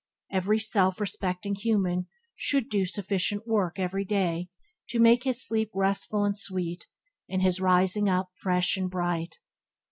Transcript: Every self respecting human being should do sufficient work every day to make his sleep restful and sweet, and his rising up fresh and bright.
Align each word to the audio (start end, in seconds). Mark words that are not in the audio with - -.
Every 0.31 0.57
self 0.57 0.99
respecting 0.99 1.53
human 1.53 1.83
being 1.93 2.05
should 2.33 2.69
do 2.69 2.85
sufficient 2.87 3.45
work 3.45 3.77
every 3.77 4.03
day 4.03 4.49
to 4.89 4.99
make 4.99 5.25
his 5.25 5.45
sleep 5.45 5.69
restful 5.75 6.25
and 6.25 6.35
sweet, 6.35 6.87
and 7.29 7.43
his 7.43 7.61
rising 7.61 8.09
up 8.09 8.31
fresh 8.33 8.77
and 8.77 8.89
bright. 8.89 9.37